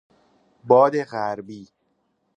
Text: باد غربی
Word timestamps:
باد 0.63 1.03
غربی 1.03 1.67